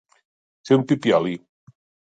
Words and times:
Ser 0.69 0.79
un 0.79 0.87
pipioli. 0.93 1.37